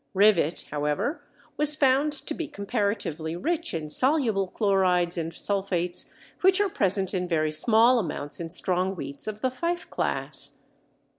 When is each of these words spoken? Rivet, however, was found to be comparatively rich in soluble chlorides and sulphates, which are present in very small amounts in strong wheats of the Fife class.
Rivet, 0.15 0.65
however, 0.71 1.21
was 1.57 1.75
found 1.75 2.11
to 2.11 2.33
be 2.33 2.47
comparatively 2.47 3.35
rich 3.35 3.71
in 3.71 3.91
soluble 3.91 4.47
chlorides 4.47 5.15
and 5.15 5.31
sulphates, 5.31 6.11
which 6.41 6.59
are 6.59 6.69
present 6.69 7.13
in 7.13 7.27
very 7.27 7.51
small 7.51 7.99
amounts 7.99 8.39
in 8.39 8.49
strong 8.49 8.95
wheats 8.95 9.27
of 9.27 9.41
the 9.41 9.51
Fife 9.51 9.87
class. 9.91 10.57